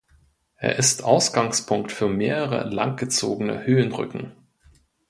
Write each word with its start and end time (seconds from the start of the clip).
Er 0.55 0.77
ist 0.77 1.03
Ausgangspunkt 1.03 1.91
für 1.91 2.07
mehrere 2.09 2.67
langgezogene 2.67 3.67
Höhenrücken. 3.67 4.31